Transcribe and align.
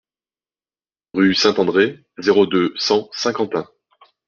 Rue 1.13 1.35
Saint-André, 1.35 2.03
zéro 2.17 2.47
deux, 2.47 2.73
cent 2.75 3.07
Saint-Quentin 3.13 3.69